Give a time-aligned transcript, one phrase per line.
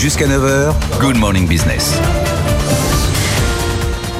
[0.00, 1.98] Jusqu'à 9h, Good Morning Business.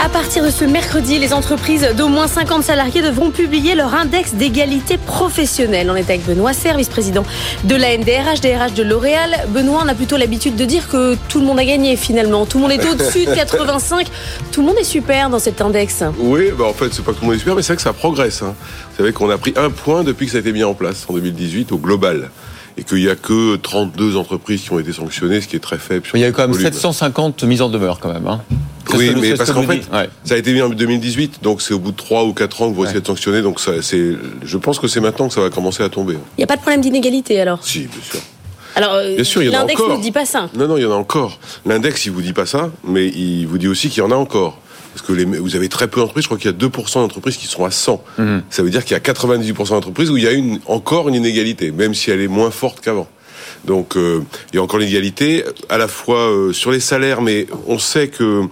[0.00, 4.34] À partir de ce mercredi, les entreprises d'au moins 50 salariés devront publier leur index
[4.34, 5.90] d'égalité professionnelle.
[5.90, 7.24] On est avec Benoît Serre, vice-président
[7.64, 9.34] de la NDRH, DRH de L'Oréal.
[9.48, 12.46] Benoît, on a plutôt l'habitude de dire que tout le monde a gagné finalement.
[12.46, 14.06] Tout le monde est au-dessus de 85.
[14.52, 16.04] Tout le monde est super dans cet index.
[16.18, 17.76] Oui, bah en fait, c'est pas que tout le monde est super, mais c'est vrai
[17.78, 18.42] que ça progresse.
[18.42, 18.54] Hein.
[18.92, 21.04] Vous savez qu'on a pris un point depuis que ça a été mis en place
[21.08, 22.30] en 2018 au global
[22.76, 25.78] et qu'il n'y a que 32 entreprises qui ont été sanctionnées, ce qui est très
[25.78, 26.06] faible.
[26.14, 28.26] il y a quand même 750 mises en demeure quand même.
[28.26, 28.40] Hein.
[28.92, 29.82] Oui, mais parce qu'en fait,
[30.24, 32.70] ça a été mis en 2018, donc c'est au bout de 3 ou 4 ans
[32.70, 32.92] que vous ouais.
[32.92, 36.14] de sanctionner, donc ça, je pense que c'est maintenant que ça va commencer à tomber.
[36.14, 37.64] Il n'y a pas de problème d'inégalité alors?
[37.64, 38.20] Si, bien sûr.
[38.76, 39.16] Alors, euh,
[39.50, 40.50] l'index ne dit pas ça.
[40.54, 41.38] Non, non, il y en a encore.
[41.64, 44.16] L'index, il vous dit pas ça, mais il vous dit aussi qu'il y en a
[44.16, 44.58] encore.
[44.94, 47.36] Parce que les, vous avez très peu d'entreprises, je crois qu'il y a 2% d'entreprises
[47.36, 48.04] qui sont à 100.
[48.16, 48.42] Mhm.
[48.48, 51.16] Ça veut dire qu'il y a 98% d'entreprises où il y a une, encore une
[51.16, 53.08] inégalité, même si elle est moins forte qu'avant.
[53.64, 57.46] Donc euh, il y a encore l'inégalité, à la fois euh, sur les salaires, mais
[57.66, 58.42] on sait que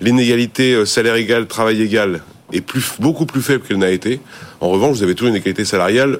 [0.00, 2.20] l'inégalité euh, salaire égal, travail égal
[2.52, 4.20] est plus, beaucoup plus faible qu'elle n'a été.
[4.60, 6.18] En revanche, vous avez toujours une égalité salariale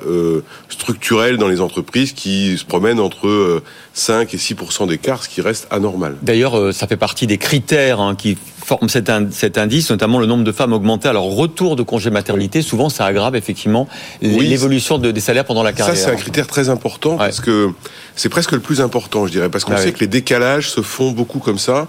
[0.69, 3.63] structurelle dans les entreprises qui se promènent entre
[3.95, 4.57] 5 et 6
[4.89, 6.17] d'écart, ce qui reste anormal.
[6.23, 8.37] D'ailleurs, ça fait partie des critères hein, qui
[8.67, 12.63] forment cet, indice, notamment le nombre de femmes augmenté à leur retour de congé maternité.
[12.63, 13.87] Souvent, ça aggrave effectivement
[14.21, 15.97] l'évolution de, des salaires pendant la carrière.
[15.97, 17.71] Ça, c'est un critère très important parce que
[18.17, 20.81] c'est presque le plus important, je dirais, parce qu'on ah sait que les décalages se
[20.81, 21.87] font beaucoup comme ça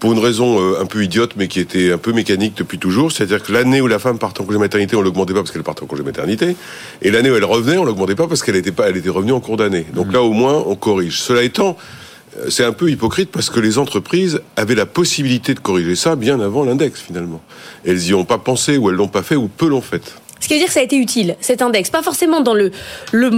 [0.00, 3.12] pour une raison euh, un peu idiote, mais qui était un peu mécanique depuis toujours.
[3.12, 5.62] C'est-à-dire que l'année où la femme partait en congé maternité, on l'augmentait pas parce qu'elle
[5.62, 6.56] partait en congé maternité,
[7.02, 9.32] et l'année où elle revenait, on l'augmentait pas parce qu'elle était pas, elle était revenue
[9.32, 9.86] en cours d'année.
[9.94, 10.12] Donc mmh.
[10.12, 11.20] là, au moins, on corrige.
[11.20, 11.76] Cela étant,
[12.48, 16.40] c'est un peu hypocrite parce que les entreprises avaient la possibilité de corriger ça bien
[16.40, 17.40] avant l'index finalement.
[17.84, 20.14] Elles y ont pas pensé ou elles l'ont pas fait ou peu l'ont fait.
[20.40, 21.90] Ce qui veut dire que ça a été utile, cet index.
[21.90, 22.70] Pas forcément dans le,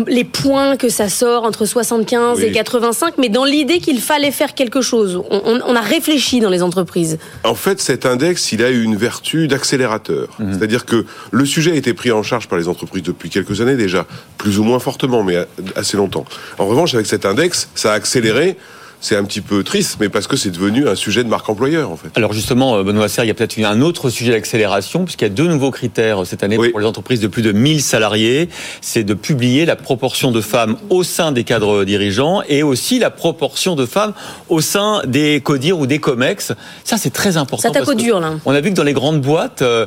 [0.06, 4.55] les points que ça sort entre 75 et 85, mais dans l'idée qu'il fallait faire
[4.55, 5.21] quelque chose.
[5.31, 7.19] On, a réfléchi dans les entreprises.
[7.44, 10.28] En fait, cet index, il a eu une vertu d'accélérateur.
[10.39, 10.53] Mhm.
[10.53, 13.77] C'est-à-dire que le sujet a été pris en charge par les entreprises depuis quelques années
[13.77, 14.06] déjà,
[14.37, 15.37] plus ou moins fortement, mais
[15.77, 16.25] assez longtemps.
[16.59, 18.56] En revanche, avec cet index, ça a accéléré
[19.00, 21.91] c'est un petit peu triste, mais parce que c'est devenu un sujet de marque employeur,
[21.91, 22.09] en fait.
[22.16, 25.31] Alors justement, euh, Benoît Serre, il y a peut-être un autre sujet d'accélération, puisqu'il y
[25.31, 28.49] a deux nouveaux critères euh, cette année pour les entreprises de plus de 1000 salariés.
[28.81, 33.10] C'est de publier la proportion de femmes au sein des cadres dirigeants et aussi la
[33.10, 34.12] proportion de femmes
[34.49, 36.53] au sein des CODIR ou des COMEX.
[36.84, 37.72] Ça, c'est très important.
[37.72, 38.34] Ça tape dur, là.
[38.44, 39.87] On a vu que dans les grandes boîtes, euh,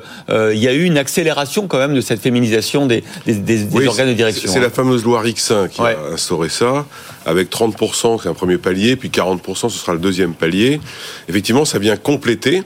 [0.53, 4.13] il y a eu une accélération quand même de cette féminisation des, des, organes de
[4.13, 4.52] direction.
[4.52, 6.85] C'est la fameuse loi Rixin qui a instauré ça,
[7.25, 10.79] avec 30%, c'est un premier palier, puis 40%, ce sera le deuxième palier.
[11.29, 12.63] Effectivement, ça vient compléter.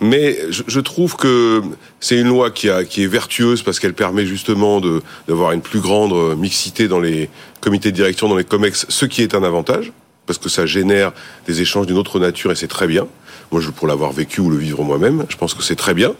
[0.00, 1.60] Mais je, trouve que
[1.98, 4.80] c'est une loi qui, a, qui est vertueuse parce qu'elle permet justement
[5.26, 7.28] d'avoir une plus grande mixité dans les
[7.60, 9.92] comités de direction, dans les COMEX, ce qui est un avantage,
[10.26, 11.12] parce que ça génère
[11.48, 13.08] des échanges d'une autre nature et c'est très bien.
[13.50, 16.14] Moi, je, pour l'avoir vécu ou le vivre moi-même, je pense que c'est très bien.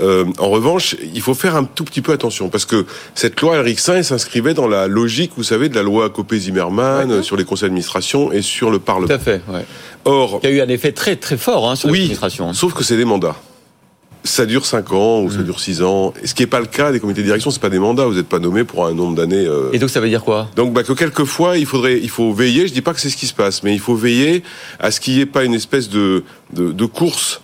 [0.00, 3.56] Euh, en revanche, il faut faire un tout petit peu attention parce que cette loi
[3.56, 8.32] Eric s'inscrivait dans la logique, vous savez, de la loi Copé-Zimmermann sur les conseils d'administration
[8.32, 9.06] et sur le Parlement.
[9.06, 9.40] Tout à fait.
[9.48, 9.64] Ouais.
[10.04, 12.52] Or, il y a eu un effet très très fort hein, sur l'administration.
[12.52, 13.36] Sauf que c'est des mandats
[14.24, 15.44] ça dure 5 ans ou ça mm.
[15.44, 16.14] dure 6 ans.
[16.22, 18.06] Et ce qui n'est pas le cas des comités de direction, c'est pas des mandats.
[18.06, 19.46] Vous n'êtes pas nommé pour un nombre d'années.
[19.46, 19.70] Euh...
[19.72, 20.48] Et donc ça veut dire quoi?
[20.56, 22.66] Donc bah, que quelquefois il faudrait, il faut veiller.
[22.66, 24.42] Je dis pas que c'est ce qui se passe, mais il faut veiller
[24.80, 27.42] à ce qu'il n'y ait pas une espèce de, de, de course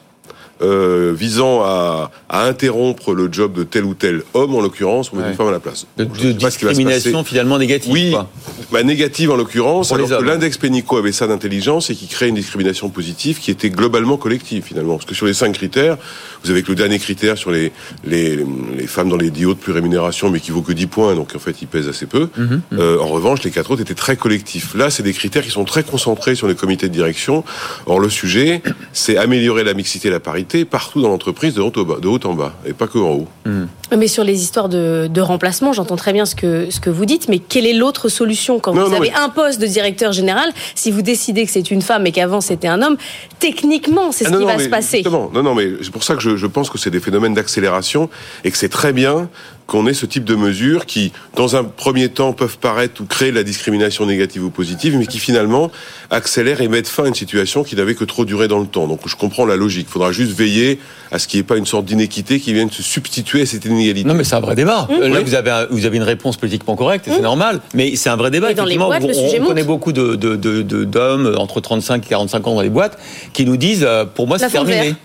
[0.62, 5.20] euh, visant à, à, interrompre le job de tel ou tel homme, en l'occurrence, ou
[5.20, 5.86] une femme à la place.
[5.96, 7.92] De, de discrimination finalement négative.
[7.92, 8.14] Oui,
[8.72, 12.34] bah, négative en l'occurrence, alors que l'index Pénico avait ça d'intelligence et qui crée une
[12.34, 14.96] discrimination positive qui était globalement collective finalement.
[14.96, 15.96] Parce que sur les cinq critères,
[16.44, 17.72] vous avez que le dernier critère sur les,
[18.04, 18.36] les,
[18.76, 21.32] les femmes dans les dix de plus rémunération, mais qui vaut que 10 points, donc
[21.34, 22.28] en fait il pèse assez peu.
[22.36, 22.62] Mhm, mhm.
[22.78, 24.74] Euh, en revanche, les quatre autres étaient très collectifs.
[24.74, 27.44] Là, c'est des critères qui sont très concentrés sur les comités de direction.
[27.86, 28.62] Or, le sujet,
[28.92, 32.52] c'est améliorer la mixité et la parité partout dans l'entreprise de, de, haut en bas,
[32.66, 33.28] et pas que en haut.
[33.44, 33.66] Hmm.
[33.96, 37.28] Mais sur les histoires de, remplacement, j'entends très bien ce que, ce que vous dites,
[37.28, 41.02] mais quelle est l'autre solution quand vous avez un poste de directeur général Si vous
[41.02, 42.96] décidez que c'est une femme et qu'avant c'était un homme,
[43.38, 45.02] techniquement, c'est ce ah qui va se passer.
[45.04, 48.08] Non, non, mais c'est pour ça que je, je pense que c'est des phénomènes d'accélération
[48.44, 49.28] et que c'est très bien
[49.70, 53.30] qu'on ait ce type de mesures qui, dans un premier temps, peuvent paraître ou créer
[53.30, 55.70] de la discrimination négative ou positive, mais qui finalement
[56.10, 58.88] accélèrent et mettent fin à une situation qui n'avait que trop duré dans le temps.
[58.88, 59.86] Donc je comprends la logique.
[59.88, 60.80] Il faudra juste veiller
[61.12, 63.64] à ce qu'il n'y ait pas une sorte d'inéquité qui vienne se substituer à cette
[63.64, 64.08] inégalité.
[64.08, 64.88] Non, mais c'est un vrai débat.
[64.90, 65.06] Mmh.
[65.06, 67.22] Là, vous avez, vous avez une réponse politiquement correcte, et c'est mmh.
[67.22, 67.60] normal.
[67.72, 68.52] Mais c'est un vrai débat.
[68.54, 72.60] dans les boîtes, on, connaît beaucoup d'hommes de, de, entre 35 et 45 ans dans
[72.60, 72.98] les boîtes
[73.32, 74.96] qui nous disent, euh, pour moi, c'est terminé.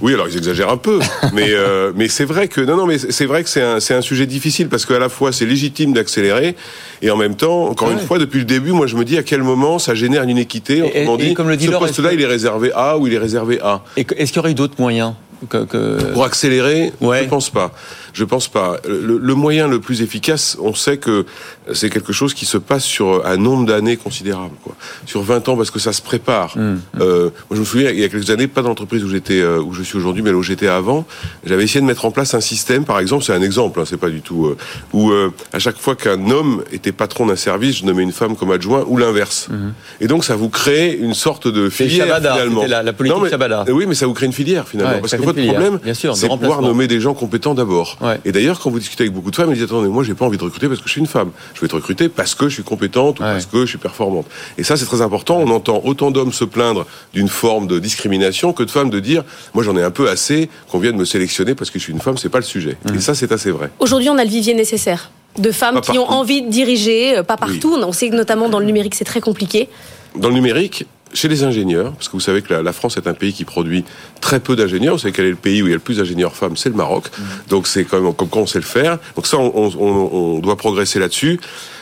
[0.00, 1.00] Oui, alors ils exagèrent un peu,
[1.32, 3.94] mais euh, mais c'est vrai que non non mais c'est vrai que c'est un c'est
[3.94, 6.56] un sujet difficile parce qu'à la fois c'est légitime d'accélérer
[7.02, 9.22] et en même temps encore une fois depuis le début moi je me dis à
[9.22, 10.82] quel moment ça génère une inéquité.
[10.82, 13.60] Autrement dit, comme le dit ce poste-là il est réservé A ou il est réservé
[13.60, 13.82] A.
[13.96, 15.12] Est-ce qu'il y aurait eu d'autres moyens
[15.48, 17.24] que, Pour accélérer, ouais.
[17.24, 17.72] je pense pas.
[18.12, 18.78] Je pense pas.
[18.88, 21.24] Le, le, moyen le plus efficace, on sait que
[21.72, 24.74] c'est quelque chose qui se passe sur un nombre d'années considérable, quoi.
[25.06, 26.56] Sur 20 ans, parce que ça se prépare.
[26.56, 26.76] Mmh.
[27.00, 29.40] Euh, moi, je me souviens, il y a quelques années, pas dans l'entreprise où j'étais,
[29.40, 31.06] euh, où je suis aujourd'hui, mais là où j'étais avant,
[31.44, 33.96] j'avais essayé de mettre en place un système, par exemple, c'est un exemple, hein, c'est
[33.98, 34.56] pas du tout, euh,
[34.92, 38.36] où euh, à chaque fois qu'un homme était patron d'un service, je nommais une femme
[38.36, 39.48] comme adjoint, ou l'inverse.
[39.50, 39.68] Mmh.
[40.00, 42.66] Et donc, ça vous crée une sorte de filière, Shabada, finalement.
[42.66, 44.94] La, la politique non, mais, Oui, mais ça vous crée une filière, finalement.
[44.94, 47.96] Ouais, parce que votre problème, c'est de pouvoir nommer des gens compétents d'abord.
[48.00, 48.20] Ouais.
[48.24, 50.24] Et d'ailleurs, quand vous discutez avec beaucoup de femmes, ils disent attendez, moi, j'ai pas
[50.26, 51.30] envie de recruter parce que je suis une femme.
[51.54, 53.32] Je vais te recruter parce que je suis compétente ou Ouais.
[53.32, 54.26] parce que je suis performante.
[54.58, 55.38] Et ça, c'est très important.
[55.38, 59.24] On entend autant d'hommes se plaindre d'une forme de discrimination que de femmes de dire
[59.54, 62.00] moi, j'en ai un peu assez qu'on vienne me sélectionner parce que je suis une
[62.00, 62.16] femme.
[62.18, 62.76] C'est pas le sujet.
[62.90, 62.94] Mmh.
[62.96, 63.70] Et ça, c'est assez vrai.
[63.78, 66.12] Aujourd'hui, on a le vivier nécessaire de femmes Pas qui ont partout.
[66.14, 67.76] envie de diriger, euh, pas partout.
[67.80, 69.68] On sait que notamment dans le numérique, c'est très compliqué.
[70.16, 73.06] Dans le numérique, chez les ingénieurs, parce que vous savez que la, la France est
[73.06, 73.84] un pays qui produit
[74.20, 74.94] très peu d'ingénieurs.
[74.94, 76.68] Vous savez quel est le pays où il y a le plus d'ingénieurs femmes, c'est
[76.68, 77.04] le Maroc.
[77.48, 78.98] Donc c'est quand même comme quoi on sait le faire.
[79.16, 81.40] Donc ça, on, on- on doit progresser là-dessus.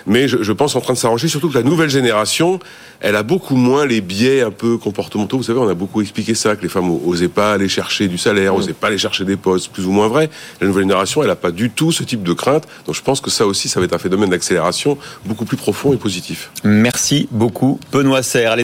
[0.09, 2.61] Mais je, je pense en train de s'arranger, surtout que la nouvelle génération,
[3.01, 5.37] elle a beaucoup moins les biais un peu comportementaux.
[5.39, 8.17] Vous savez, on a beaucoup expliqué ça, que les femmes osaient pas aller chercher du
[8.17, 10.31] salaire, osaient pas aller chercher des postes, plus ou moins vrai.
[10.61, 12.69] La nouvelle génération, elle a pas du tout ce type de crainte.
[12.87, 15.93] Donc je pense que ça aussi, ça va être un phénomène d'accélération beaucoup plus profond
[15.93, 16.51] et positif.
[16.63, 18.55] Merci beaucoup, Benoît Serre.